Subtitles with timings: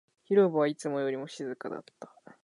[0.23, 2.11] 広場はいつもよりも静かだった